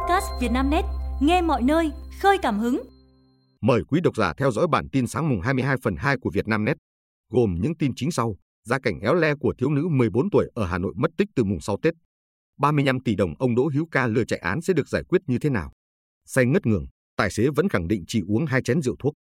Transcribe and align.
podcast 0.00 0.26
Vietnamnet, 0.40 0.84
nghe 1.20 1.42
mọi 1.42 1.62
nơi, 1.62 1.90
khơi 2.20 2.38
cảm 2.42 2.58
hứng. 2.58 2.82
Mời 3.60 3.82
quý 3.88 4.00
độc 4.00 4.16
giả 4.16 4.32
theo 4.36 4.50
dõi 4.50 4.66
bản 4.66 4.88
tin 4.92 5.06
sáng 5.06 5.28
mùng 5.28 5.40
22 5.40 5.76
phần 5.82 5.96
2 5.96 6.16
của 6.20 6.30
Vietnamnet, 6.34 6.76
gồm 7.30 7.54
những 7.60 7.76
tin 7.76 7.92
chính 7.96 8.10
sau. 8.10 8.36
Gia 8.64 8.78
cảnh 8.78 9.00
éo 9.00 9.14
le 9.14 9.34
của 9.34 9.54
thiếu 9.58 9.70
nữ 9.70 9.88
14 9.90 10.30
tuổi 10.30 10.50
ở 10.54 10.66
Hà 10.66 10.78
Nội 10.78 10.92
mất 10.96 11.10
tích 11.18 11.28
từ 11.36 11.44
mùng 11.44 11.60
6 11.60 11.76
Tết. 11.82 11.94
35 12.58 13.00
tỷ 13.00 13.14
đồng 13.14 13.34
ông 13.38 13.54
Đỗ 13.54 13.70
Hữu 13.74 13.86
Ca 13.90 14.06
lừa 14.06 14.24
chạy 14.24 14.38
án 14.38 14.60
sẽ 14.60 14.72
được 14.74 14.88
giải 14.88 15.02
quyết 15.08 15.22
như 15.26 15.38
thế 15.38 15.50
nào? 15.50 15.72
Say 16.26 16.46
ngất 16.46 16.66
ngường, 16.66 16.86
tài 17.16 17.30
xế 17.30 17.48
vẫn 17.56 17.68
khẳng 17.68 17.88
định 17.88 18.04
chỉ 18.06 18.22
uống 18.28 18.46
hai 18.46 18.62
chén 18.62 18.82
rượu 18.82 18.96
thuốc. 18.98 19.14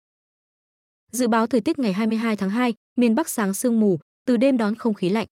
Dự 1.11 1.27
báo 1.27 1.47
thời 1.47 1.61
tiết 1.61 1.79
ngày 1.79 1.93
22 1.93 2.37
tháng 2.37 2.49
2, 2.49 2.73
miền 2.97 3.15
Bắc 3.15 3.29
sáng 3.29 3.53
sương 3.53 3.79
mù, 3.79 3.99
từ 4.25 4.37
đêm 4.37 4.57
đón 4.57 4.75
không 4.75 4.93
khí 4.93 5.09
lạnh. 5.09 5.27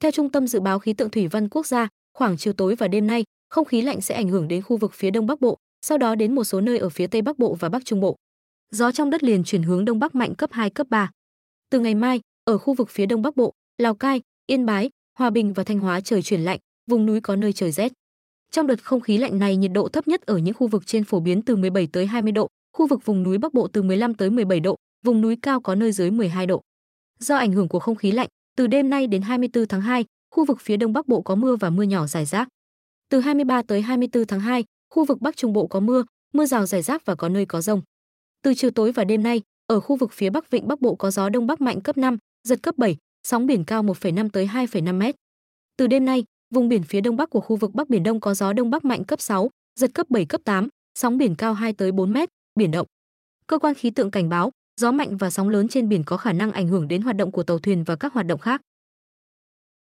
Theo 0.00 0.10
Trung 0.10 0.30
tâm 0.30 0.46
Dự 0.46 0.60
báo 0.60 0.78
Khí 0.78 0.92
tượng 0.92 1.10
Thủy 1.10 1.28
văn 1.28 1.48
Quốc 1.48 1.66
gia, 1.66 1.88
khoảng 2.14 2.36
chiều 2.36 2.52
tối 2.52 2.74
và 2.74 2.88
đêm 2.88 3.06
nay, 3.06 3.24
không 3.52 3.64
khí 3.64 3.82
lạnh 3.82 4.00
sẽ 4.00 4.14
ảnh 4.14 4.28
hưởng 4.28 4.48
đến 4.48 4.62
khu 4.62 4.76
vực 4.76 4.92
phía 4.94 5.10
Đông 5.10 5.26
Bắc 5.26 5.40
Bộ, 5.40 5.58
sau 5.86 5.98
đó 5.98 6.14
đến 6.14 6.34
một 6.34 6.44
số 6.44 6.60
nơi 6.60 6.78
ở 6.78 6.88
phía 6.88 7.06
Tây 7.06 7.22
Bắc 7.22 7.38
Bộ 7.38 7.54
và 7.54 7.68
Bắc 7.68 7.84
Trung 7.84 8.00
Bộ. 8.00 8.16
Gió 8.70 8.92
trong 8.92 9.10
đất 9.10 9.22
liền 9.22 9.44
chuyển 9.44 9.62
hướng 9.62 9.84
Đông 9.84 9.98
Bắc 9.98 10.14
mạnh 10.14 10.34
cấp 10.34 10.50
2, 10.52 10.70
cấp 10.70 10.86
3. 10.90 11.10
Từ 11.70 11.80
ngày 11.80 11.94
mai, 11.94 12.20
ở 12.44 12.58
khu 12.58 12.74
vực 12.74 12.90
phía 12.90 13.06
Đông 13.06 13.22
Bắc 13.22 13.36
Bộ, 13.36 13.52
Lào 13.78 13.94
Cai, 13.94 14.20
Yên 14.46 14.66
Bái, 14.66 14.90
Hòa 15.18 15.30
Bình 15.30 15.52
và 15.52 15.64
Thanh 15.64 15.78
Hóa 15.78 16.00
trời 16.00 16.22
chuyển 16.22 16.40
lạnh, 16.40 16.58
vùng 16.90 17.06
núi 17.06 17.20
có 17.20 17.36
nơi 17.36 17.52
trời 17.52 17.72
rét. 17.72 17.92
Trong 18.50 18.66
đợt 18.66 18.84
không 18.84 19.00
khí 19.00 19.18
lạnh 19.18 19.38
này, 19.38 19.56
nhiệt 19.56 19.70
độ 19.74 19.88
thấp 19.88 20.08
nhất 20.08 20.22
ở 20.26 20.38
những 20.38 20.54
khu 20.54 20.66
vực 20.66 20.86
trên 20.86 21.04
phổ 21.04 21.20
biến 21.20 21.42
từ 21.42 21.56
17 21.56 21.88
tới 21.92 22.06
20 22.06 22.32
độ, 22.32 22.48
khu 22.76 22.86
vực 22.86 23.04
vùng 23.04 23.22
núi 23.22 23.38
Bắc 23.38 23.54
Bộ 23.54 23.68
từ 23.68 23.82
15 23.82 24.14
tới 24.14 24.30
17 24.30 24.60
độ, 24.60 24.76
vùng 25.04 25.20
núi 25.20 25.36
cao 25.42 25.60
có 25.60 25.74
nơi 25.74 25.92
dưới 25.92 26.10
12 26.10 26.46
độ. 26.46 26.60
Do 27.18 27.36
ảnh 27.36 27.52
hưởng 27.52 27.68
của 27.68 27.78
không 27.78 27.96
khí 27.96 28.10
lạnh, 28.12 28.28
từ 28.56 28.66
đêm 28.66 28.90
nay 28.90 29.06
đến 29.06 29.22
24 29.22 29.66
tháng 29.66 29.80
2, 29.80 30.04
khu 30.30 30.44
vực 30.44 30.60
phía 30.60 30.76
Đông 30.76 30.92
Bắc 30.92 31.08
Bộ 31.08 31.22
có 31.22 31.34
mưa 31.34 31.56
và 31.56 31.70
mưa 31.70 31.82
nhỏ 31.82 32.06
rải 32.06 32.24
rác. 32.24 32.48
Từ 33.12 33.20
23 33.20 33.62
tới 33.62 33.82
24 33.82 34.26
tháng 34.26 34.40
2, 34.40 34.64
khu 34.90 35.04
vực 35.04 35.20
Bắc 35.20 35.36
Trung 35.36 35.52
Bộ 35.52 35.66
có 35.66 35.80
mưa, 35.80 36.04
mưa 36.34 36.46
rào 36.46 36.66
rải 36.66 36.82
rác 36.82 37.06
và 37.06 37.14
có 37.14 37.28
nơi 37.28 37.46
có 37.46 37.60
rông. 37.60 37.82
Từ 38.42 38.54
chiều 38.54 38.70
tối 38.70 38.92
và 38.92 39.04
đêm 39.04 39.22
nay, 39.22 39.42
ở 39.66 39.80
khu 39.80 39.96
vực 39.96 40.12
phía 40.12 40.30
Bắc 40.30 40.50
Vịnh 40.50 40.68
Bắc 40.68 40.80
Bộ 40.80 40.94
có 40.94 41.10
gió 41.10 41.28
đông 41.28 41.46
bắc 41.46 41.60
mạnh 41.60 41.80
cấp 41.80 41.96
5, 41.96 42.18
giật 42.48 42.62
cấp 42.62 42.78
7, 42.78 42.96
sóng 43.22 43.46
biển 43.46 43.64
cao 43.64 43.82
1,5 43.82 44.28
tới 44.28 44.46
2,5 44.46 44.98
mét. 44.98 45.14
Từ 45.76 45.86
đêm 45.86 46.04
nay, 46.04 46.24
vùng 46.54 46.68
biển 46.68 46.82
phía 46.82 47.00
đông 47.00 47.16
bắc 47.16 47.30
của 47.30 47.40
khu 47.40 47.56
vực 47.56 47.74
Bắc 47.74 47.88
Biển 47.88 48.02
Đông 48.02 48.20
có 48.20 48.34
gió 48.34 48.52
đông 48.52 48.70
bắc 48.70 48.84
mạnh 48.84 49.04
cấp 49.04 49.20
6, 49.20 49.50
giật 49.80 49.90
cấp 49.94 50.06
7 50.10 50.24
cấp 50.24 50.40
8, 50.44 50.68
sóng 50.98 51.18
biển 51.18 51.34
cao 51.34 51.54
2 51.54 51.72
tới 51.72 51.92
4 51.92 52.12
mét, 52.12 52.28
biển 52.54 52.70
động. 52.70 52.86
Cơ 53.46 53.58
quan 53.58 53.74
khí 53.74 53.90
tượng 53.90 54.10
cảnh 54.10 54.28
báo, 54.28 54.50
gió 54.80 54.92
mạnh 54.92 55.16
và 55.16 55.30
sóng 55.30 55.48
lớn 55.48 55.68
trên 55.68 55.88
biển 55.88 56.04
có 56.04 56.16
khả 56.16 56.32
năng 56.32 56.52
ảnh 56.52 56.68
hưởng 56.68 56.88
đến 56.88 57.02
hoạt 57.02 57.16
động 57.16 57.32
của 57.32 57.42
tàu 57.42 57.58
thuyền 57.58 57.84
và 57.84 57.96
các 57.96 58.12
hoạt 58.12 58.26
động 58.26 58.40
khác. 58.40 58.60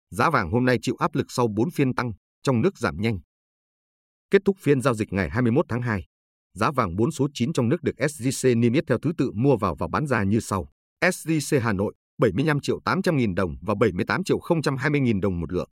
Giá 0.10 0.30
vàng 0.30 0.52
hôm 0.52 0.66
nay 0.66 0.78
chịu 0.82 0.96
áp 1.00 1.16
lực 1.16 1.26
sau 1.30 1.48
4 1.48 1.72
phiên 1.72 1.94
tăng, 1.94 2.12
trong 2.46 2.62
nước 2.62 2.78
giảm 2.78 3.02
nhanh. 3.02 3.20
Kết 4.32 4.42
thúc 4.46 4.58
phiên 4.60 4.82
giao 4.82 4.94
dịch 4.94 5.14
ngày 5.14 5.30
21 5.30 5.66
tháng 5.70 5.82
2, 5.82 6.06
giá 6.54 6.72
vàng 6.72 6.96
4 6.96 7.12
số 7.12 7.28
9 7.34 7.54
trong 7.54 7.70
nước 7.70 7.84
được 7.84 7.96
SJC 7.98 8.60
niêm 8.60 8.74
yết 8.74 8.84
theo 8.88 8.98
thứ 8.98 9.12
tự 9.18 9.32
mua 9.34 9.58
vào 9.58 9.76
và 9.76 9.88
bán 9.88 10.08
ra 10.08 10.24
như 10.24 10.40
sau. 10.40 10.70
SJC 11.02 11.62
Hà 11.62 11.74
Nội 11.74 11.94
75 12.18 12.60
triệu 12.60 12.80
800 12.86 13.18
nghìn 13.18 13.36
đồng 13.36 13.56
và 13.62 13.76
78 13.76 14.24
triệu 14.24 14.40
020 14.78 15.02
nghìn 15.02 15.22
đồng 15.22 15.40
một 15.40 15.54
lượng. 15.54 15.70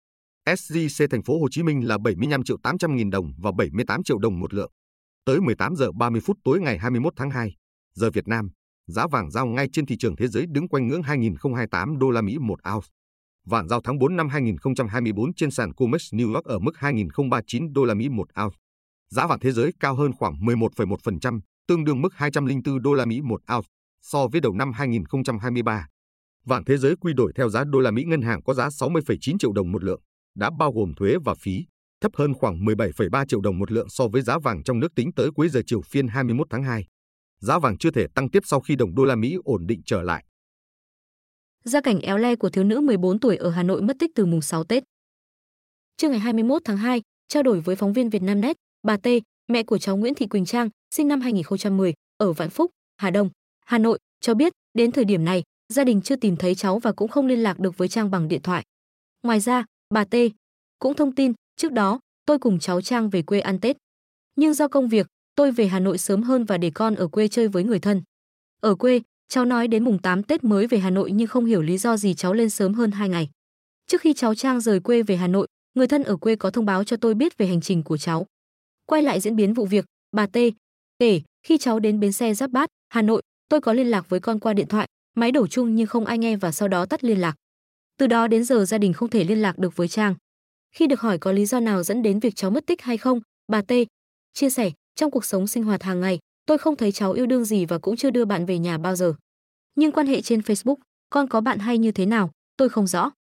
SJC 0.45 1.07
thành 1.07 1.23
phố 1.23 1.39
Hồ 1.39 1.47
Chí 1.51 1.63
Minh 1.63 1.87
là 1.87 1.97
75 1.97 2.43
triệu 2.43 2.57
800 2.63 2.95
nghìn 2.95 3.09
đồng 3.09 3.33
và 3.37 3.51
78 3.51 4.03
triệu 4.03 4.17
đồng 4.19 4.39
một 4.39 4.53
lượng. 4.53 4.71
Tới 5.25 5.41
18 5.41 5.75
giờ 5.75 5.91
30 5.91 6.21
phút 6.21 6.37
tối 6.43 6.59
ngày 6.59 6.77
21 6.77 7.13
tháng 7.15 7.29
2, 7.29 7.55
giờ 7.93 8.11
Việt 8.11 8.27
Nam, 8.27 8.49
giá 8.87 9.07
vàng 9.07 9.31
giao 9.31 9.45
ngay 9.45 9.69
trên 9.73 9.85
thị 9.85 9.97
trường 9.99 10.15
thế 10.15 10.27
giới 10.27 10.45
đứng 10.49 10.67
quanh 10.67 10.87
ngưỡng 10.87 11.03
2028 11.03 11.97
đô 11.97 12.11
la 12.11 12.21
Mỹ 12.21 12.37
một 12.39 12.59
ounce. 12.73 12.87
Vàng 13.49 13.67
giao 13.67 13.81
tháng 13.83 13.99
4 13.99 14.15
năm 14.15 14.29
2024 14.29 15.33
trên 15.33 15.51
sàn 15.51 15.73
COMEX 15.73 16.13
New 16.13 16.33
York 16.33 16.45
ở 16.45 16.59
mức 16.59 16.77
2039 16.77 17.73
đô 17.73 17.85
la 17.85 17.93
Mỹ 17.93 18.09
một 18.09 18.27
ounce. 18.43 18.57
Giá 19.09 19.27
vàng 19.27 19.39
thế 19.39 19.51
giới 19.51 19.71
cao 19.79 19.95
hơn 19.95 20.11
khoảng 20.13 20.33
11,1%, 20.33 21.39
tương 21.67 21.83
đương 21.83 22.01
mức 22.01 22.13
204 22.13 22.81
đô 22.81 22.93
la 22.93 23.05
Mỹ 23.05 23.21
một 23.21 23.41
ounce 23.55 23.67
so 24.01 24.27
với 24.27 24.41
đầu 24.41 24.53
năm 24.53 24.71
2023. 24.71 25.87
Vàng 26.45 26.65
thế 26.65 26.77
giới 26.77 26.95
quy 26.95 27.13
đổi 27.13 27.31
theo 27.35 27.49
giá 27.49 27.63
đô 27.63 27.79
la 27.79 27.91
Mỹ 27.91 28.03
ngân 28.03 28.21
hàng 28.21 28.43
có 28.43 28.53
giá 28.53 28.67
60,9 28.67 29.37
triệu 29.37 29.51
đồng 29.51 29.71
một 29.71 29.83
lượng, 29.83 30.01
đã 30.35 30.49
bao 30.59 30.71
gồm 30.71 30.93
thuế 30.93 31.15
và 31.25 31.35
phí, 31.35 31.65
thấp 32.01 32.11
hơn 32.15 32.33
khoảng 32.33 32.65
17,3 32.65 33.25
triệu 33.25 33.41
đồng 33.41 33.59
một 33.59 33.71
lượng 33.71 33.89
so 33.89 34.07
với 34.07 34.21
giá 34.21 34.37
vàng 34.39 34.63
trong 34.63 34.79
nước 34.79 34.95
tính 34.95 35.13
tới 35.15 35.31
cuối 35.35 35.49
giờ 35.49 35.61
chiều 35.65 35.81
phiên 35.81 36.07
21 36.07 36.47
tháng 36.49 36.63
2. 36.63 36.85
Giá 37.39 37.59
vàng 37.59 37.77
chưa 37.77 37.91
thể 37.91 38.05
tăng 38.15 38.29
tiếp 38.29 38.43
sau 38.45 38.59
khi 38.59 38.75
đồng 38.75 38.95
đô 38.95 39.05
la 39.05 39.15
Mỹ 39.15 39.37
ổn 39.43 39.67
định 39.67 39.81
trở 39.85 40.01
lại. 40.01 40.25
Gia 41.67 41.81
cảnh 41.81 41.99
éo 41.99 42.17
le 42.17 42.35
của 42.35 42.49
thiếu 42.49 42.63
nữ 42.63 42.79
14 42.79 43.19
tuổi 43.19 43.35
ở 43.35 43.49
Hà 43.49 43.63
Nội 43.63 43.81
mất 43.81 43.99
tích 43.99 44.11
từ 44.15 44.25
mùng 44.25 44.41
6 44.41 44.63
Tết. 44.63 44.83
Trưa 45.97 46.09
ngày 46.09 46.19
21 46.19 46.61
tháng 46.65 46.77
2, 46.77 47.01
trao 47.27 47.43
đổi 47.43 47.59
với 47.59 47.75
phóng 47.75 47.93
viên 47.93 48.09
Vietnamnet, 48.09 48.57
bà 48.83 48.97
T, 48.97 49.07
mẹ 49.47 49.63
của 49.63 49.77
cháu 49.77 49.97
Nguyễn 49.97 50.15
Thị 50.15 50.27
Quỳnh 50.27 50.45
Trang, 50.45 50.69
sinh 50.95 51.07
năm 51.07 51.21
2010, 51.21 51.93
ở 52.17 52.33
Vạn 52.33 52.49
Phúc, 52.49 52.71
Hà 52.97 53.09
Đông, 53.09 53.29
Hà 53.65 53.77
Nội, 53.77 53.99
cho 54.21 54.33
biết 54.33 54.53
đến 54.73 54.91
thời 54.91 55.05
điểm 55.05 55.25
này, 55.25 55.43
gia 55.73 55.83
đình 55.83 56.01
chưa 56.01 56.15
tìm 56.15 56.35
thấy 56.35 56.55
cháu 56.55 56.79
và 56.79 56.91
cũng 56.91 57.07
không 57.07 57.27
liên 57.27 57.39
lạc 57.39 57.59
được 57.59 57.77
với 57.77 57.87
Trang 57.87 58.11
bằng 58.11 58.27
điện 58.27 58.41
thoại. 58.41 58.63
Ngoài 59.23 59.39
ra, 59.39 59.65
bà 59.93 60.03
T 60.05 60.15
cũng 60.79 60.93
thông 60.93 61.15
tin, 61.15 61.33
trước 61.55 61.71
đó, 61.71 61.99
tôi 62.25 62.39
cùng 62.39 62.59
cháu 62.59 62.81
Trang 62.81 63.09
về 63.09 63.21
quê 63.21 63.39
ăn 63.39 63.59
Tết. 63.59 63.77
Nhưng 64.35 64.53
do 64.53 64.67
công 64.67 64.87
việc, 64.87 65.07
tôi 65.35 65.51
về 65.51 65.67
Hà 65.67 65.79
Nội 65.79 65.97
sớm 65.97 66.23
hơn 66.23 66.45
và 66.45 66.57
để 66.57 66.71
con 66.75 66.95
ở 66.95 67.07
quê 67.07 67.27
chơi 67.27 67.47
với 67.47 67.63
người 67.63 67.79
thân. 67.79 68.03
Ở 68.61 68.75
quê, 68.75 69.01
cháu 69.27 69.45
nói 69.45 69.67
đến 69.67 69.83
mùng 69.83 69.99
8 69.99 70.23
Tết 70.23 70.43
mới 70.43 70.67
về 70.67 70.77
Hà 70.79 70.89
Nội 70.89 71.11
nhưng 71.11 71.27
không 71.27 71.45
hiểu 71.45 71.61
lý 71.61 71.77
do 71.77 71.97
gì 71.97 72.13
cháu 72.13 72.33
lên 72.33 72.49
sớm 72.49 72.73
hơn 72.73 72.91
2 72.91 73.09
ngày. 73.09 73.29
Trước 73.87 74.01
khi 74.01 74.13
cháu 74.13 74.35
Trang 74.35 74.61
rời 74.61 74.79
quê 74.79 75.03
về 75.03 75.15
Hà 75.15 75.27
Nội, 75.27 75.47
người 75.73 75.87
thân 75.87 76.03
ở 76.03 76.17
quê 76.17 76.35
có 76.35 76.49
thông 76.49 76.65
báo 76.65 76.83
cho 76.83 76.97
tôi 76.97 77.13
biết 77.13 77.37
về 77.37 77.47
hành 77.47 77.61
trình 77.61 77.83
của 77.83 77.97
cháu. 77.97 78.25
Quay 78.85 79.01
lại 79.01 79.19
diễn 79.19 79.35
biến 79.35 79.53
vụ 79.53 79.65
việc, 79.65 79.85
bà 80.11 80.27
T 80.27 80.37
kể, 80.99 81.21
khi 81.43 81.57
cháu 81.57 81.79
đến 81.79 81.99
bến 81.99 82.11
xe 82.11 82.33
Giáp 82.33 82.51
Bát, 82.51 82.69
Hà 82.89 83.01
Nội, 83.01 83.21
tôi 83.49 83.61
có 83.61 83.73
liên 83.73 83.87
lạc 83.87 84.09
với 84.09 84.19
con 84.19 84.39
qua 84.39 84.53
điện 84.53 84.67
thoại, 84.67 84.87
máy 85.15 85.31
đổ 85.31 85.47
chung 85.47 85.75
nhưng 85.75 85.87
không 85.87 86.05
ai 86.05 86.17
nghe 86.17 86.35
và 86.35 86.51
sau 86.51 86.67
đó 86.67 86.85
tắt 86.85 87.03
liên 87.03 87.21
lạc. 87.21 87.35
Từ 87.97 88.07
đó 88.07 88.27
đến 88.27 88.43
giờ 88.43 88.65
gia 88.65 88.77
đình 88.77 88.93
không 88.93 89.09
thể 89.09 89.23
liên 89.23 89.41
lạc 89.41 89.57
được 89.57 89.75
với 89.75 89.87
Trang. 89.87 90.15
Khi 90.75 90.87
được 90.87 91.01
hỏi 91.01 91.17
có 91.17 91.31
lý 91.31 91.45
do 91.45 91.59
nào 91.59 91.83
dẫn 91.83 92.01
đến 92.03 92.19
việc 92.19 92.35
cháu 92.35 92.51
mất 92.51 92.65
tích 92.65 92.81
hay 92.81 92.97
không, 92.97 93.21
bà 93.47 93.61
T 93.61 93.71
chia 94.33 94.49
sẻ, 94.49 94.71
trong 94.95 95.11
cuộc 95.11 95.25
sống 95.25 95.47
sinh 95.47 95.63
hoạt 95.63 95.83
hàng 95.83 96.01
ngày, 96.01 96.19
tôi 96.47 96.57
không 96.57 96.75
thấy 96.75 96.91
cháu 96.91 97.11
yêu 97.11 97.25
đương 97.25 97.45
gì 97.45 97.65
và 97.65 97.77
cũng 97.77 97.95
chưa 97.95 98.09
đưa 98.09 98.25
bạn 98.25 98.45
về 98.45 98.57
nhà 98.57 98.77
bao 98.77 98.95
giờ. 98.95 99.13
Nhưng 99.75 99.91
quan 99.91 100.07
hệ 100.07 100.21
trên 100.21 100.39
Facebook, 100.39 100.75
con 101.09 101.27
có 101.27 101.41
bạn 101.41 101.59
hay 101.59 101.77
như 101.77 101.91
thế 101.91 102.05
nào, 102.05 102.31
tôi 102.57 102.69
không 102.69 102.87
rõ. 102.87 103.11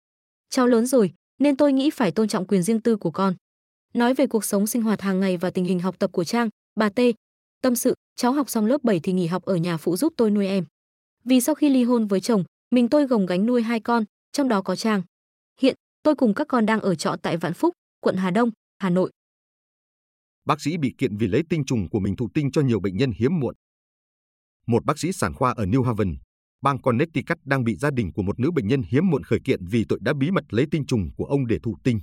Cháu 0.50 0.66
lớn 0.66 0.87
rồi, 0.87 1.12
nên 1.38 1.56
tôi 1.56 1.72
nghĩ 1.72 1.91
phải 1.91 2.10
tôn 2.10 2.28
trọng 2.28 2.47
quyền 2.47 2.62
riêng 2.62 2.81
tư 2.81 2.97
của 2.97 3.10
con. 3.10 3.34
Nói 3.94 4.15
về 4.15 4.26
cuộc 4.26 4.44
sống 4.44 4.66
sinh 4.66 4.82
hoạt 4.82 5.00
hàng 5.00 5.20
ngày 5.20 5.36
và 5.36 5.50
tình 5.50 5.65
hình 5.65 5.81
học 5.81 5.98
tập 5.98 6.12
của 6.12 6.25
Trang, 6.25 6.48
bà 6.75 6.88
T 6.88 7.00
tâm 7.62 7.76
sự, 7.76 7.94
cháu 8.16 8.32
học 8.32 8.50
xong 8.50 8.66
lớp 8.66 8.84
7 8.84 9.00
thì 9.00 9.12
nghỉ 9.12 9.26
học 9.26 9.44
ở 9.44 9.56
nhà 9.56 9.76
phụ 9.76 9.97
giúp 9.97 10.12
tôi 10.16 10.31
nuôi 10.31 10.47
em. 10.47 10.65
Vì 11.25 11.41
sau 11.41 11.54
khi 11.54 11.69
ly 11.69 11.84
hôn 11.84 12.06
với 12.06 12.20
chồng, 12.20 12.44
mình 12.70 12.88
tôi 12.88 13.06
gồng 13.06 13.26
gánh 13.26 13.47
nuôi 13.47 13.62
hai 13.62 13.81
con, 13.81 14.04
trong 14.32 14.48
đó 14.48 14.62
có 14.62 14.76
Trang. 14.76 15.03
Hiện, 15.60 15.75
tôi 16.03 16.15
cùng 16.15 16.34
các 16.34 16.48
con 16.48 16.66
đang 16.66 16.81
ở 16.81 16.94
trọ 16.94 17.16
tại 17.22 17.36
Vạn 17.36 17.54
Phúc, 17.54 17.75
quận 18.00 18.16
Hà 18.16 18.31
Đông, 18.31 18.50
Hà 18.78 18.91
Nội. 18.91 19.10
Bác 20.47 20.61
sĩ 20.61 20.77
bị 20.77 20.95
kiện 20.99 21.17
vì 21.17 21.27
lấy 21.27 21.43
tinh 21.51 21.65
trùng 21.65 21.89
của 21.91 22.01
mình 22.01 22.17
thụ 22.17 22.29
tinh 22.34 22.51
cho 22.51 22.62
nhiều 22.62 22.81
bệnh 22.81 22.97
nhân 22.97 23.12
hiếm 23.17 23.41
muộn. 23.41 23.55
Một 24.67 24.84
bác 24.84 24.99
sĩ 24.99 25.12
sản 25.12 25.34
khoa 25.34 25.53
ở 25.53 25.65
New 25.65 25.83
Haven, 25.83 26.17
bang 26.62 26.81
Connecticut 26.81 27.39
đang 27.45 27.65
bị 27.65 27.77
gia 27.77 27.91
đình 27.91 28.12
của 28.12 28.23
một 28.23 28.39
nữ 28.41 28.51
bệnh 28.51 28.67
nhân 28.69 28.83
hiếm 28.89 29.11
muộn 29.11 29.23
khởi 29.23 29.39
kiện 29.45 29.67
vì 29.67 29.84
tội 29.89 29.99
đã 30.03 30.12
bí 30.15 30.31
mật 30.31 30.45
lấy 30.49 30.67
tinh 30.71 30.87
trùng 30.87 31.11
của 31.17 31.25
ông 31.25 31.47
để 31.47 31.59
thụ 31.62 31.77
tinh. 31.84 32.01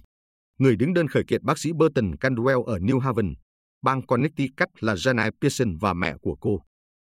Người 0.60 0.76
đứng 0.76 0.94
đơn 0.94 1.08
khởi 1.08 1.24
kiện 1.28 1.46
bác 1.46 1.60
sĩ 1.60 1.72
Burton 1.74 2.12
Candwell 2.12 2.64
ở 2.64 2.78
New 2.78 3.00
Haven, 3.00 3.34
bang 3.82 4.06
Connecticut 4.06 4.70
là 4.80 4.94
Janai 4.94 5.32
Pearson 5.42 5.78
và 5.78 5.94
mẹ 5.94 6.16
của 6.22 6.36
cô. 6.42 6.60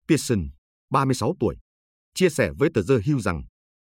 Pearson, 0.09 0.49
36 0.91 1.35
tuổi, 1.41 1.57
chia 2.15 2.29
sẻ 2.29 2.51
với 2.59 2.71
tờ 2.75 2.83
The 2.89 2.95
Hill 3.05 3.19
rằng 3.19 3.43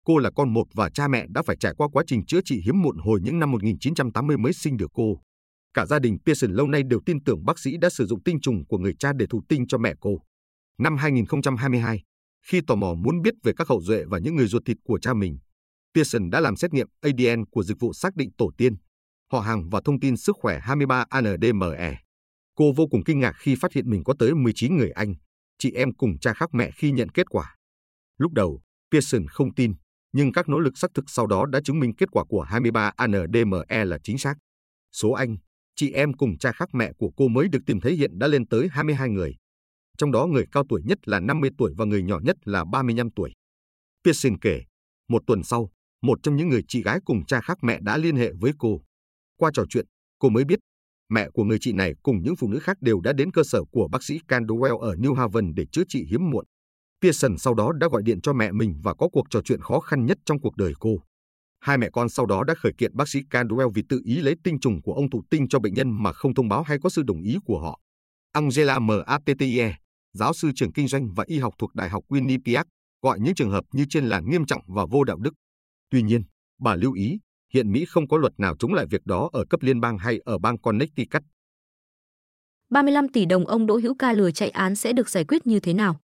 cô 0.05 0.17
là 0.17 0.31
con 0.35 0.53
một 0.53 0.67
và 0.73 0.89
cha 0.89 1.07
mẹ 1.07 1.25
đã 1.29 1.41
phải 1.41 1.55
trải 1.59 1.73
qua 1.77 1.87
quá 1.93 2.03
trình 2.07 2.25
chữa 2.25 2.41
trị 2.45 2.61
hiếm 2.65 2.81
muộn 2.81 2.97
hồi 2.97 3.19
những 3.23 3.39
năm 3.39 3.51
1980 3.51 4.37
mới 4.37 4.53
sinh 4.53 4.77
được 4.77 4.91
cô. 4.93 5.19
Cả 5.73 5.85
gia 5.85 5.99
đình 5.99 6.17
Pearson 6.25 6.51
lâu 6.51 6.67
nay 6.67 6.83
đều 6.83 6.99
tin 7.05 7.23
tưởng 7.23 7.45
bác 7.45 7.59
sĩ 7.59 7.77
đã 7.77 7.89
sử 7.89 8.05
dụng 8.05 8.23
tinh 8.23 8.41
trùng 8.41 8.65
của 8.67 8.77
người 8.77 8.93
cha 8.99 9.13
để 9.13 9.25
thụ 9.29 9.41
tinh 9.49 9.67
cho 9.67 9.77
mẹ 9.77 9.93
cô. 9.99 10.19
Năm 10.77 10.97
2022, 10.97 12.03
khi 12.47 12.61
tò 12.67 12.75
mò 12.75 12.93
muốn 12.93 13.21
biết 13.21 13.33
về 13.43 13.53
các 13.57 13.67
hậu 13.67 13.81
duệ 13.81 14.03
và 14.07 14.19
những 14.19 14.35
người 14.35 14.47
ruột 14.47 14.65
thịt 14.65 14.77
của 14.83 14.99
cha 14.99 15.13
mình, 15.13 15.37
Pearson 15.95 16.29
đã 16.29 16.39
làm 16.39 16.55
xét 16.55 16.73
nghiệm 16.73 16.87
ADN 17.01 17.45
của 17.51 17.63
dịch 17.63 17.79
vụ 17.79 17.93
xác 17.93 18.15
định 18.15 18.29
tổ 18.37 18.51
tiên, 18.57 18.75
họ 19.31 19.39
hàng 19.39 19.69
và 19.69 19.81
thông 19.85 19.99
tin 19.99 20.17
sức 20.17 20.35
khỏe 20.41 20.59
23 20.59 21.05
ANDME. 21.09 21.99
Cô 22.55 22.73
vô 22.75 22.87
cùng 22.91 23.03
kinh 23.03 23.19
ngạc 23.19 23.33
khi 23.37 23.55
phát 23.55 23.73
hiện 23.73 23.89
mình 23.89 24.03
có 24.03 24.13
tới 24.19 24.35
19 24.35 24.77
người 24.77 24.91
anh, 24.91 25.13
chị 25.57 25.71
em 25.71 25.93
cùng 25.95 26.19
cha 26.19 26.33
khác 26.33 26.49
mẹ 26.53 26.71
khi 26.75 26.91
nhận 26.91 27.09
kết 27.09 27.29
quả. 27.29 27.55
Lúc 28.17 28.33
đầu, 28.33 28.61
Pearson 28.91 29.27
không 29.27 29.53
tin, 29.53 29.73
nhưng 30.11 30.31
các 30.31 30.49
nỗ 30.49 30.59
lực 30.59 30.77
xác 30.77 30.87
thực 30.93 31.05
sau 31.07 31.27
đó 31.27 31.45
đã 31.45 31.59
chứng 31.63 31.79
minh 31.79 31.95
kết 31.95 32.11
quả 32.11 32.23
của 32.23 32.41
23 32.41 32.91
ANDME 32.95 33.85
là 33.85 33.97
chính 34.03 34.17
xác. 34.17 34.35
Số 34.91 35.11
anh, 35.11 35.37
chị 35.75 35.91
em 35.91 36.13
cùng 36.13 36.37
cha 36.37 36.51
khác 36.51 36.69
mẹ 36.73 36.91
của 36.97 37.09
cô 37.17 37.27
mới 37.27 37.47
được 37.47 37.59
tìm 37.65 37.79
thấy 37.79 37.95
hiện 37.95 38.19
đã 38.19 38.27
lên 38.27 38.47
tới 38.47 38.67
22 38.71 39.09
người. 39.09 39.35
Trong 39.97 40.11
đó 40.11 40.25
người 40.25 40.45
cao 40.51 40.63
tuổi 40.69 40.81
nhất 40.85 41.07
là 41.07 41.19
50 41.19 41.49
tuổi 41.57 41.73
và 41.77 41.85
người 41.85 42.03
nhỏ 42.03 42.19
nhất 42.19 42.35
là 42.45 42.65
35 42.65 43.09
tuổi. 43.11 43.31
Pearson 44.05 44.39
kể, 44.39 44.61
một 45.09 45.23
tuần 45.27 45.43
sau, 45.43 45.69
một 46.01 46.19
trong 46.23 46.35
những 46.35 46.49
người 46.49 46.63
chị 46.67 46.83
gái 46.83 46.99
cùng 47.05 47.25
cha 47.25 47.41
khác 47.41 47.57
mẹ 47.61 47.79
đã 47.81 47.97
liên 47.97 48.15
hệ 48.15 48.31
với 48.39 48.51
cô. 48.57 48.81
Qua 49.37 49.51
trò 49.53 49.63
chuyện, 49.69 49.85
cô 50.19 50.29
mới 50.29 50.43
biết 50.45 50.59
mẹ 51.09 51.29
của 51.29 51.43
người 51.43 51.57
chị 51.61 51.73
này 51.73 51.93
cùng 52.03 52.23
những 52.23 52.35
phụ 52.35 52.47
nữ 52.47 52.59
khác 52.59 52.77
đều 52.81 53.01
đã 53.01 53.13
đến 53.13 53.31
cơ 53.31 53.43
sở 53.43 53.63
của 53.71 53.87
bác 53.91 54.03
sĩ 54.03 54.19
Candwell 54.27 54.77
ở 54.77 54.95
New 54.95 55.13
Haven 55.13 55.55
để 55.55 55.65
chữa 55.71 55.83
trị 55.87 56.05
hiếm 56.09 56.29
muộn. 56.29 56.45
Pearson 57.01 57.37
sau 57.37 57.53
đó 57.53 57.71
đã 57.71 57.87
gọi 57.91 58.03
điện 58.03 58.21
cho 58.21 58.33
mẹ 58.33 58.51
mình 58.51 58.79
và 58.83 58.93
có 58.93 59.09
cuộc 59.11 59.29
trò 59.29 59.41
chuyện 59.41 59.61
khó 59.61 59.79
khăn 59.79 60.05
nhất 60.05 60.17
trong 60.25 60.41
cuộc 60.41 60.57
đời 60.57 60.73
cô. 60.79 60.99
Hai 61.63 61.77
mẹ 61.77 61.89
con 61.93 62.09
sau 62.09 62.25
đó 62.25 62.43
đã 62.43 62.53
khởi 62.55 62.73
kiện 62.77 62.95
bác 62.95 63.09
sĩ 63.09 63.19
Caldwell 63.29 63.69
vì 63.69 63.83
tự 63.89 64.01
ý 64.05 64.19
lấy 64.19 64.35
tinh 64.43 64.59
trùng 64.59 64.81
của 64.81 64.93
ông 64.93 65.09
thụ 65.09 65.23
tinh 65.29 65.47
cho 65.47 65.59
bệnh 65.59 65.73
nhân 65.73 66.03
mà 66.03 66.13
không 66.13 66.33
thông 66.33 66.49
báo 66.49 66.63
hay 66.63 66.77
có 66.83 66.89
sự 66.89 67.03
đồng 67.03 67.21
ý 67.21 67.37
của 67.45 67.59
họ. 67.59 67.79
Angela 68.31 68.79
Mattie, 68.79 69.75
giáo 70.13 70.33
sư 70.33 70.51
trường 70.55 70.73
kinh 70.73 70.87
doanh 70.87 71.13
và 71.13 71.23
y 71.27 71.39
học 71.39 71.53
thuộc 71.57 71.75
Đại 71.75 71.89
học 71.89 72.03
Quinnipiac, 72.07 72.67
gọi 73.01 73.19
những 73.19 73.35
trường 73.35 73.51
hợp 73.51 73.63
như 73.71 73.85
trên 73.89 74.05
là 74.05 74.19
nghiêm 74.19 74.45
trọng 74.45 74.61
và 74.67 74.85
vô 74.91 75.03
đạo 75.03 75.17
đức. 75.17 75.33
Tuy 75.89 76.01
nhiên, 76.01 76.23
bà 76.59 76.75
lưu 76.75 76.93
ý, 76.93 77.19
hiện 77.53 77.71
Mỹ 77.71 77.85
không 77.85 78.07
có 78.07 78.17
luật 78.17 78.33
nào 78.37 78.55
chống 78.59 78.73
lại 78.73 78.85
việc 78.89 79.05
đó 79.05 79.29
ở 79.33 79.45
cấp 79.49 79.61
liên 79.61 79.81
bang 79.81 79.97
hay 79.97 80.19
ở 80.25 80.37
bang 80.37 80.57
Connecticut. 80.57 81.23
35 82.69 83.07
tỷ 83.07 83.25
đồng 83.25 83.45
ông 83.45 83.65
Đỗ 83.65 83.77
Hữu 83.77 83.95
Ca 83.95 84.13
lừa 84.13 84.31
chạy 84.31 84.49
án 84.49 84.75
sẽ 84.75 84.93
được 84.93 85.09
giải 85.09 85.23
quyết 85.23 85.47
như 85.47 85.59
thế 85.59 85.73
nào? 85.73 85.99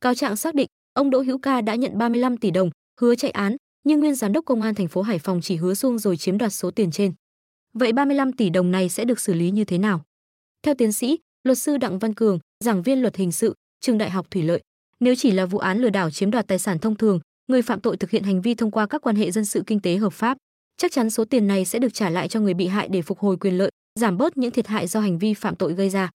Cáo 0.00 0.14
trạng 0.14 0.36
xác 0.36 0.54
định, 0.54 0.68
ông 0.92 1.10
Đỗ 1.10 1.20
Hữu 1.22 1.38
Ca 1.38 1.60
đã 1.60 1.74
nhận 1.74 1.98
35 1.98 2.36
tỷ 2.36 2.50
đồng, 2.50 2.70
hứa 3.00 3.14
chạy 3.14 3.30
án, 3.30 3.56
nhưng 3.88 4.00
nguyên 4.00 4.14
giám 4.14 4.32
đốc 4.32 4.44
công 4.44 4.62
an 4.62 4.74
thành 4.74 4.88
phố 4.88 5.02
Hải 5.02 5.18
Phòng 5.18 5.40
chỉ 5.40 5.56
hứa 5.56 5.74
xuông 5.74 5.98
rồi 5.98 6.16
chiếm 6.16 6.38
đoạt 6.38 6.52
số 6.52 6.70
tiền 6.70 6.90
trên. 6.90 7.12
Vậy 7.72 7.92
35 7.92 8.32
tỷ 8.32 8.50
đồng 8.50 8.70
này 8.70 8.88
sẽ 8.88 9.04
được 9.04 9.20
xử 9.20 9.34
lý 9.34 9.50
như 9.50 9.64
thế 9.64 9.78
nào? 9.78 10.04
Theo 10.62 10.74
tiến 10.74 10.92
sĩ, 10.92 11.18
luật 11.44 11.58
sư 11.58 11.76
Đặng 11.76 11.98
Văn 11.98 12.14
Cường, 12.14 12.38
giảng 12.64 12.82
viên 12.82 13.02
luật 13.02 13.16
hình 13.16 13.32
sự, 13.32 13.54
trường 13.80 13.98
Đại 13.98 14.10
học 14.10 14.26
Thủy 14.30 14.42
Lợi, 14.42 14.60
nếu 15.00 15.14
chỉ 15.14 15.30
là 15.30 15.46
vụ 15.46 15.58
án 15.58 15.78
lừa 15.78 15.90
đảo 15.90 16.10
chiếm 16.10 16.30
đoạt 16.30 16.46
tài 16.46 16.58
sản 16.58 16.78
thông 16.78 16.96
thường, 16.96 17.20
người 17.46 17.62
phạm 17.62 17.80
tội 17.80 17.96
thực 17.96 18.10
hiện 18.10 18.22
hành 18.22 18.42
vi 18.42 18.54
thông 18.54 18.70
qua 18.70 18.86
các 18.86 19.02
quan 19.02 19.16
hệ 19.16 19.30
dân 19.30 19.44
sự 19.44 19.62
kinh 19.66 19.80
tế 19.80 19.96
hợp 19.96 20.12
pháp, 20.12 20.36
chắc 20.76 20.92
chắn 20.92 21.10
số 21.10 21.24
tiền 21.24 21.46
này 21.46 21.64
sẽ 21.64 21.78
được 21.78 21.94
trả 21.94 22.10
lại 22.10 22.28
cho 22.28 22.40
người 22.40 22.54
bị 22.54 22.66
hại 22.66 22.88
để 22.88 23.02
phục 23.02 23.18
hồi 23.18 23.36
quyền 23.36 23.58
lợi, 23.58 23.70
giảm 24.00 24.18
bớt 24.18 24.36
những 24.36 24.50
thiệt 24.50 24.66
hại 24.66 24.86
do 24.86 25.00
hành 25.00 25.18
vi 25.18 25.34
phạm 25.34 25.56
tội 25.56 25.72
gây 25.72 25.90
ra. 25.90 26.10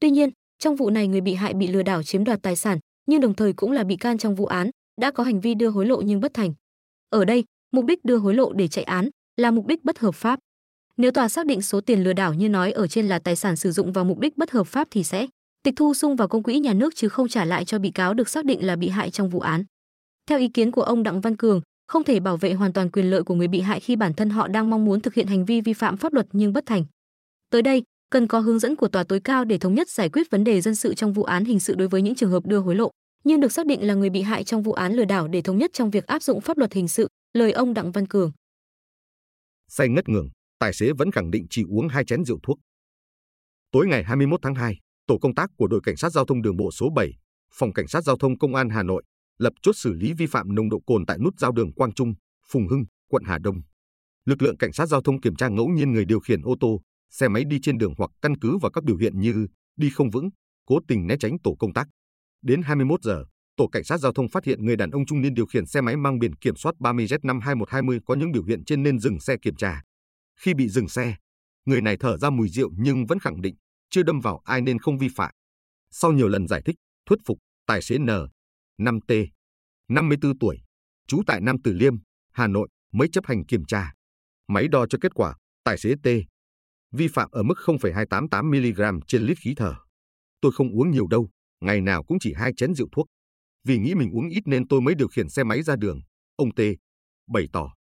Tuy 0.00 0.10
nhiên, 0.10 0.30
trong 0.58 0.76
vụ 0.76 0.90
này 0.90 1.08
người 1.08 1.20
bị 1.20 1.34
hại 1.34 1.54
bị 1.54 1.66
lừa 1.66 1.82
đảo 1.82 2.02
chiếm 2.02 2.24
đoạt 2.24 2.42
tài 2.42 2.56
sản, 2.56 2.78
nhưng 3.06 3.20
đồng 3.20 3.34
thời 3.34 3.52
cũng 3.52 3.72
là 3.72 3.84
bị 3.84 3.96
can 3.96 4.18
trong 4.18 4.34
vụ 4.34 4.46
án, 4.46 4.70
đã 5.00 5.10
có 5.10 5.24
hành 5.24 5.40
vi 5.40 5.54
đưa 5.54 5.68
hối 5.68 5.86
lộ 5.86 6.00
nhưng 6.00 6.20
bất 6.20 6.34
thành. 6.34 6.54
Ở 7.10 7.24
đây, 7.24 7.44
mục 7.72 7.84
đích 7.84 8.04
đưa 8.04 8.16
hối 8.16 8.34
lộ 8.34 8.52
để 8.52 8.68
chạy 8.68 8.84
án 8.84 9.08
là 9.36 9.50
mục 9.50 9.66
đích 9.66 9.84
bất 9.84 9.98
hợp 9.98 10.14
pháp. 10.14 10.38
Nếu 10.96 11.10
tòa 11.10 11.28
xác 11.28 11.46
định 11.46 11.62
số 11.62 11.80
tiền 11.80 12.04
lừa 12.04 12.12
đảo 12.12 12.34
như 12.34 12.48
nói 12.48 12.72
ở 12.72 12.86
trên 12.86 13.08
là 13.08 13.18
tài 13.18 13.36
sản 13.36 13.56
sử 13.56 13.72
dụng 13.72 13.92
vào 13.92 14.04
mục 14.04 14.18
đích 14.18 14.36
bất 14.36 14.50
hợp 14.50 14.64
pháp 14.64 14.88
thì 14.90 15.04
sẽ 15.04 15.26
tịch 15.62 15.74
thu 15.76 15.94
sung 15.94 16.16
vào 16.16 16.28
công 16.28 16.42
quỹ 16.42 16.58
nhà 16.58 16.74
nước 16.74 16.96
chứ 16.96 17.08
không 17.08 17.28
trả 17.28 17.44
lại 17.44 17.64
cho 17.64 17.78
bị 17.78 17.90
cáo 17.90 18.14
được 18.14 18.28
xác 18.28 18.44
định 18.44 18.66
là 18.66 18.76
bị 18.76 18.88
hại 18.88 19.10
trong 19.10 19.28
vụ 19.28 19.40
án. 19.40 19.64
Theo 20.26 20.38
ý 20.38 20.48
kiến 20.48 20.70
của 20.70 20.82
ông 20.82 21.02
Đặng 21.02 21.20
Văn 21.20 21.36
Cường, 21.36 21.60
không 21.86 22.04
thể 22.04 22.20
bảo 22.20 22.36
vệ 22.36 22.52
hoàn 22.52 22.72
toàn 22.72 22.90
quyền 22.90 23.10
lợi 23.10 23.22
của 23.22 23.34
người 23.34 23.48
bị 23.48 23.60
hại 23.60 23.80
khi 23.80 23.96
bản 23.96 24.14
thân 24.14 24.30
họ 24.30 24.48
đang 24.48 24.70
mong 24.70 24.84
muốn 24.84 25.00
thực 25.00 25.14
hiện 25.14 25.26
hành 25.26 25.44
vi 25.44 25.60
vi 25.60 25.72
phạm 25.72 25.96
pháp 25.96 26.12
luật 26.12 26.26
nhưng 26.32 26.52
bất 26.52 26.66
thành. 26.66 26.84
Tới 27.50 27.62
đây, 27.62 27.82
cần 28.10 28.26
có 28.26 28.40
hướng 28.40 28.58
dẫn 28.58 28.76
của 28.76 28.88
tòa 28.88 29.04
tối 29.04 29.20
cao 29.20 29.44
để 29.44 29.58
thống 29.58 29.74
nhất 29.74 29.90
giải 29.90 30.08
quyết 30.08 30.30
vấn 30.30 30.44
đề 30.44 30.60
dân 30.60 30.74
sự 30.74 30.94
trong 30.94 31.12
vụ 31.12 31.22
án 31.22 31.44
hình 31.44 31.60
sự 31.60 31.74
đối 31.74 31.88
với 31.88 32.02
những 32.02 32.14
trường 32.14 32.30
hợp 32.30 32.46
đưa 32.46 32.58
hối 32.58 32.74
lộ, 32.74 32.90
nhưng 33.28 33.40
được 33.40 33.52
xác 33.52 33.66
định 33.66 33.86
là 33.86 33.94
người 33.94 34.10
bị 34.10 34.22
hại 34.22 34.44
trong 34.44 34.62
vụ 34.62 34.72
án 34.72 34.92
lừa 34.92 35.04
đảo 35.04 35.28
để 35.28 35.42
thống 35.42 35.58
nhất 35.58 35.70
trong 35.74 35.90
việc 35.90 36.06
áp 36.06 36.22
dụng 36.22 36.40
pháp 36.40 36.58
luật 36.58 36.72
hình 36.72 36.88
sự, 36.88 37.08
lời 37.32 37.52
ông 37.52 37.74
Đặng 37.74 37.92
Văn 37.92 38.06
Cường. 38.06 38.32
Say 39.68 39.88
ngất 39.88 40.08
ngường, 40.08 40.28
tài 40.58 40.72
xế 40.72 40.92
vẫn 40.98 41.10
khẳng 41.10 41.30
định 41.30 41.46
chỉ 41.50 41.64
uống 41.68 41.88
hai 41.88 42.04
chén 42.04 42.24
rượu 42.24 42.38
thuốc. 42.42 42.58
Tối 43.72 43.86
ngày 43.86 44.04
21 44.04 44.40
tháng 44.42 44.54
2, 44.54 44.76
tổ 45.06 45.18
công 45.18 45.34
tác 45.34 45.50
của 45.56 45.66
đội 45.66 45.80
cảnh 45.84 45.96
sát 45.96 46.12
giao 46.12 46.24
thông 46.24 46.42
đường 46.42 46.56
bộ 46.56 46.70
số 46.70 46.90
7, 46.96 47.12
phòng 47.54 47.72
cảnh 47.72 47.88
sát 47.88 48.04
giao 48.04 48.16
thông 48.16 48.38
công 48.38 48.54
an 48.54 48.68
Hà 48.70 48.82
Nội 48.82 49.02
lập 49.38 49.52
chốt 49.62 49.72
xử 49.72 49.92
lý 49.92 50.12
vi 50.12 50.26
phạm 50.26 50.54
nồng 50.54 50.68
độ 50.68 50.80
cồn 50.86 51.06
tại 51.06 51.18
nút 51.18 51.34
giao 51.38 51.52
đường 51.52 51.72
Quang 51.72 51.94
Trung, 51.94 52.14
Phùng 52.52 52.68
Hưng, 52.68 52.84
quận 53.10 53.22
Hà 53.26 53.38
Đông. 53.38 53.56
Lực 54.24 54.42
lượng 54.42 54.56
cảnh 54.56 54.72
sát 54.72 54.86
giao 54.86 55.02
thông 55.02 55.20
kiểm 55.20 55.36
tra 55.36 55.48
ngẫu 55.48 55.68
nhiên 55.68 55.92
người 55.92 56.04
điều 56.04 56.20
khiển 56.20 56.42
ô 56.42 56.54
tô, 56.60 56.80
xe 57.10 57.28
máy 57.28 57.44
đi 57.44 57.58
trên 57.62 57.78
đường 57.78 57.94
hoặc 57.98 58.10
căn 58.22 58.38
cứ 58.38 58.58
vào 58.58 58.70
các 58.70 58.84
biểu 58.84 58.96
hiện 58.96 59.20
như 59.20 59.46
đi 59.76 59.90
không 59.90 60.10
vững, 60.10 60.28
cố 60.66 60.78
tình 60.88 61.06
né 61.06 61.14
tránh 61.20 61.36
tổ 61.44 61.56
công 61.58 61.72
tác. 61.72 61.88
Đến 62.42 62.62
21 62.62 63.02
giờ, 63.02 63.24
tổ 63.56 63.68
cảnh 63.68 63.84
sát 63.84 63.98
giao 63.98 64.12
thông 64.12 64.28
phát 64.28 64.44
hiện 64.44 64.64
người 64.64 64.76
đàn 64.76 64.90
ông 64.90 65.06
trung 65.06 65.20
niên 65.20 65.34
điều 65.34 65.46
khiển 65.46 65.66
xe 65.66 65.80
máy 65.80 65.96
mang 65.96 66.18
biển 66.18 66.34
kiểm 66.34 66.56
soát 66.56 66.74
30Z52120 66.78 68.00
có 68.06 68.14
những 68.14 68.32
biểu 68.32 68.44
hiện 68.44 68.64
trên 68.64 68.82
nên 68.82 68.98
dừng 68.98 69.20
xe 69.20 69.36
kiểm 69.42 69.56
tra. 69.56 69.82
Khi 70.40 70.54
bị 70.54 70.68
dừng 70.68 70.88
xe, 70.88 71.16
người 71.64 71.80
này 71.80 71.96
thở 72.00 72.16
ra 72.16 72.30
mùi 72.30 72.48
rượu 72.48 72.70
nhưng 72.78 73.06
vẫn 73.06 73.18
khẳng 73.18 73.40
định 73.40 73.54
chưa 73.90 74.02
đâm 74.02 74.20
vào 74.20 74.40
ai 74.44 74.60
nên 74.60 74.78
không 74.78 74.98
vi 74.98 75.08
phạm. 75.16 75.30
Sau 75.90 76.12
nhiều 76.12 76.28
lần 76.28 76.48
giải 76.48 76.62
thích, 76.64 76.76
thuyết 77.06 77.18
phục, 77.26 77.38
tài 77.66 77.82
xế 77.82 77.98
N, 77.98 78.08
5T, 78.78 79.26
54 79.88 80.38
tuổi, 80.38 80.58
trú 81.06 81.22
tại 81.26 81.40
Nam 81.40 81.56
Từ 81.64 81.72
Liêm, 81.72 81.94
Hà 82.32 82.46
Nội 82.46 82.68
mới 82.92 83.08
chấp 83.08 83.26
hành 83.26 83.44
kiểm 83.46 83.64
tra. 83.64 83.92
Máy 84.48 84.68
đo 84.68 84.86
cho 84.86 84.98
kết 85.00 85.14
quả, 85.14 85.36
tài 85.64 85.78
xế 85.78 85.94
T 86.02 86.08
vi 86.92 87.08
phạm 87.08 87.30
ở 87.30 87.42
mức 87.42 87.54
0,288 87.58 88.50
mg 88.50 89.00
trên 89.06 89.22
lít 89.22 89.38
khí 89.38 89.54
thở. 89.56 89.74
Tôi 90.40 90.52
không 90.52 90.70
uống 90.70 90.90
nhiều 90.90 91.06
đâu, 91.06 91.28
ngày 91.60 91.80
nào 91.80 92.04
cũng 92.04 92.18
chỉ 92.20 92.32
hai 92.36 92.52
chén 92.56 92.74
rượu 92.74 92.88
thuốc. 92.92 93.06
Vì 93.64 93.78
nghĩ 93.78 93.94
mình 93.94 94.10
uống 94.10 94.28
ít 94.28 94.42
nên 94.46 94.68
tôi 94.68 94.80
mới 94.80 94.94
điều 94.94 95.08
khiển 95.08 95.28
xe 95.28 95.44
máy 95.44 95.62
ra 95.62 95.76
đường, 95.76 96.00
ông 96.36 96.54
T 96.54 96.60
bày 97.28 97.46
tỏ. 97.52 97.74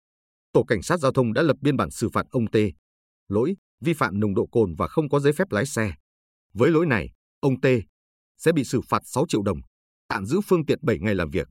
Tổ 0.53 0.65
cảnh 0.65 0.83
sát 0.83 0.97
giao 0.97 1.13
thông 1.13 1.33
đã 1.33 1.43
lập 1.43 1.57
biên 1.61 1.77
bản 1.77 1.91
xử 1.91 2.09
phạt 2.09 2.27
ông 2.31 2.47
T. 2.47 2.57
Lỗi 3.29 3.57
vi 3.81 3.95
phạm 3.95 4.21
nồng 4.21 4.35
độ 4.35 4.47
cồn 4.47 4.75
và 4.75 4.89
không 4.89 5.09
có 5.09 5.21
giấy 5.21 5.33
phép 5.33 5.53
lái 5.53 5.67
xe. 5.67 5.93
Với 6.55 6.71
lỗi 6.71 6.87
này, 6.87 7.11
ông 7.41 7.61
T 7.61 7.67
sẽ 8.39 8.53
bị 8.53 8.65
xử 8.65 8.81
phạt 8.81 9.03
6 9.05 9.25
triệu 9.29 9.43
đồng, 9.43 9.59
tạm 10.09 10.27
giữ 10.27 10.41
phương 10.41 10.67
tiện 10.67 10.79
7 10.83 10.99
ngày 10.99 11.15
làm 11.15 11.31
việc. 11.31 11.49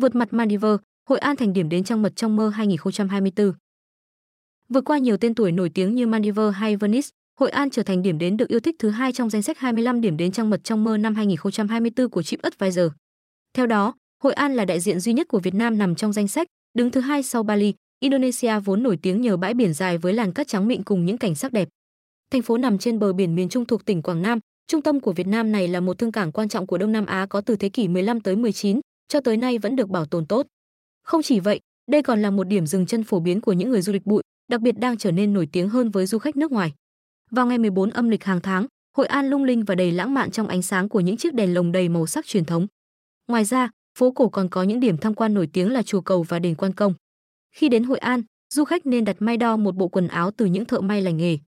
Vượt 0.00 0.14
mặt 0.14 0.32
Maldives, 0.32 0.80
Hội 1.08 1.18
An 1.18 1.36
thành 1.36 1.52
điểm 1.52 1.68
đến 1.68 1.84
trong 1.84 2.02
mật 2.02 2.12
trong 2.16 2.36
mơ 2.36 2.48
2024. 2.48 3.52
Vượt 4.68 4.84
qua 4.84 4.98
nhiều 4.98 5.16
tên 5.20 5.34
tuổi 5.34 5.52
nổi 5.52 5.70
tiếng 5.74 5.94
như 5.94 6.06
Maldives 6.06 6.54
hay 6.54 6.76
Venice, 6.76 7.08
Hội 7.40 7.50
An 7.50 7.70
trở 7.70 7.82
thành 7.82 8.02
điểm 8.02 8.18
đến 8.18 8.36
được 8.36 8.48
yêu 8.48 8.60
thích 8.60 8.76
thứ 8.78 8.90
hai 8.90 9.12
trong 9.12 9.30
danh 9.30 9.42
sách 9.42 9.58
25 9.58 10.00
điểm 10.00 10.16
đến 10.16 10.32
trong 10.32 10.50
mật 10.50 10.64
trong 10.64 10.84
mơ 10.84 10.96
năm 10.96 11.14
2024 11.14 12.10
của 12.10 12.22
TripAdvisor. 12.22 12.92
Theo 13.54 13.66
đó, 13.66 13.94
Hội 14.22 14.32
An 14.32 14.54
là 14.54 14.64
đại 14.64 14.80
diện 14.80 15.00
duy 15.00 15.12
nhất 15.12 15.28
của 15.28 15.38
Việt 15.38 15.54
Nam 15.54 15.78
nằm 15.78 15.94
trong 15.94 16.12
danh 16.12 16.28
sách, 16.28 16.46
đứng 16.74 16.90
thứ 16.90 17.00
hai 17.00 17.22
sau 17.22 17.42
Bali, 17.42 17.74
Indonesia 18.00 18.60
vốn 18.64 18.82
nổi 18.82 18.98
tiếng 19.02 19.20
nhờ 19.20 19.36
bãi 19.36 19.54
biển 19.54 19.72
dài 19.72 19.98
với 19.98 20.12
làn 20.12 20.32
cát 20.32 20.48
trắng 20.48 20.68
mịn 20.68 20.82
cùng 20.82 21.06
những 21.06 21.18
cảnh 21.18 21.34
sắc 21.34 21.52
đẹp. 21.52 21.68
Thành 22.30 22.42
phố 22.42 22.58
nằm 22.58 22.78
trên 22.78 22.98
bờ 22.98 23.12
biển 23.12 23.34
miền 23.34 23.48
Trung 23.48 23.64
thuộc 23.64 23.84
tỉnh 23.84 24.02
Quảng 24.02 24.22
Nam, 24.22 24.38
trung 24.66 24.82
tâm 24.82 25.00
của 25.00 25.12
Việt 25.12 25.26
Nam 25.26 25.52
này 25.52 25.68
là 25.68 25.80
một 25.80 25.98
thương 25.98 26.12
cảng 26.12 26.32
quan 26.32 26.48
trọng 26.48 26.66
của 26.66 26.78
Đông 26.78 26.92
Nam 26.92 27.06
Á 27.06 27.26
có 27.26 27.40
từ 27.40 27.56
thế 27.56 27.68
kỷ 27.68 27.88
15 27.88 28.20
tới 28.20 28.36
19, 28.36 28.80
cho 29.08 29.20
tới 29.20 29.36
nay 29.36 29.58
vẫn 29.58 29.76
được 29.76 29.88
bảo 29.88 30.04
tồn 30.04 30.26
tốt. 30.26 30.46
Không 31.02 31.22
chỉ 31.22 31.40
vậy, 31.40 31.60
đây 31.90 32.02
còn 32.02 32.22
là 32.22 32.30
một 32.30 32.44
điểm 32.44 32.66
dừng 32.66 32.86
chân 32.86 33.04
phổ 33.04 33.20
biến 33.20 33.40
của 33.40 33.52
những 33.52 33.70
người 33.70 33.82
du 33.82 33.92
lịch 33.92 34.06
bụi, 34.06 34.22
đặc 34.50 34.60
biệt 34.60 34.78
đang 34.78 34.96
trở 34.96 35.10
nên 35.10 35.32
nổi 35.32 35.48
tiếng 35.52 35.68
hơn 35.68 35.90
với 35.90 36.06
du 36.06 36.18
khách 36.18 36.36
nước 36.36 36.52
ngoài. 36.52 36.72
Vào 37.30 37.46
ngày 37.46 37.58
14 37.58 37.90
âm 37.90 38.08
lịch 38.08 38.24
hàng 38.24 38.40
tháng, 38.40 38.66
Hội 38.96 39.06
An 39.06 39.26
lung 39.26 39.44
linh 39.44 39.64
và 39.64 39.74
đầy 39.74 39.92
lãng 39.92 40.14
mạn 40.14 40.30
trong 40.30 40.48
ánh 40.48 40.62
sáng 40.62 40.88
của 40.88 41.00
những 41.00 41.16
chiếc 41.16 41.34
đèn 41.34 41.54
lồng 41.54 41.72
đầy 41.72 41.88
màu 41.88 42.06
sắc 42.06 42.26
truyền 42.26 42.44
thống. 42.44 42.66
Ngoài 43.28 43.44
ra, 43.44 43.70
phố 43.98 44.10
cổ 44.10 44.28
còn 44.28 44.48
có 44.48 44.62
những 44.62 44.80
điểm 44.80 44.96
tham 44.98 45.14
quan 45.14 45.34
nổi 45.34 45.48
tiếng 45.52 45.72
là 45.72 45.82
chùa 45.82 46.00
cầu 46.00 46.22
và 46.22 46.38
đền 46.38 46.54
Quan 46.54 46.72
Công. 46.72 46.94
Khi 47.52 47.68
đến 47.68 47.84
Hội 47.84 47.98
An, 47.98 48.22
du 48.54 48.64
khách 48.64 48.86
nên 48.86 49.04
đặt 49.04 49.16
may 49.18 49.36
đo 49.36 49.56
một 49.56 49.76
bộ 49.76 49.88
quần 49.88 50.08
áo 50.08 50.30
từ 50.30 50.46
những 50.46 50.64
thợ 50.64 50.80
may 50.80 51.02
lành 51.02 51.16
nghề. 51.16 51.38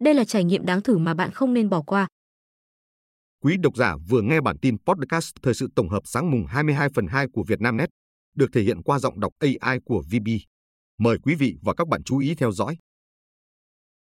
Đây 0.00 0.14
là 0.14 0.24
trải 0.24 0.44
nghiệm 0.44 0.66
đáng 0.66 0.82
thử 0.82 0.98
mà 0.98 1.14
bạn 1.14 1.30
không 1.30 1.54
nên 1.54 1.70
bỏ 1.70 1.82
qua. 1.82 2.08
Quý 3.42 3.56
độc 3.56 3.76
giả 3.76 3.96
vừa 4.08 4.22
nghe 4.22 4.40
bản 4.40 4.58
tin 4.58 4.76
podcast 4.78 5.34
thời 5.42 5.54
sự 5.54 5.68
tổng 5.74 5.88
hợp 5.88 6.02
sáng 6.04 6.30
mùng 6.30 6.46
22 6.46 6.88
phần 6.88 7.06
2 7.06 7.26
của 7.32 7.44
Vietnamnet, 7.46 7.90
được 8.36 8.52
thể 8.52 8.62
hiện 8.62 8.82
qua 8.82 8.98
giọng 8.98 9.20
đọc 9.20 9.32
AI 9.38 9.78
của 9.84 10.02
VB. 10.02 10.28
Mời 10.98 11.18
quý 11.22 11.34
vị 11.34 11.56
và 11.62 11.74
các 11.74 11.88
bạn 11.88 12.02
chú 12.02 12.18
ý 12.18 12.34
theo 12.34 12.52
dõi. 12.52 12.76